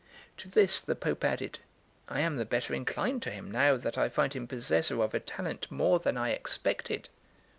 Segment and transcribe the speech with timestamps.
[0.37, 1.59] To this the Pope added:
[2.09, 5.19] "I am the better inclined to him now that I find him possessor of a
[5.19, 7.07] talent more than I expected.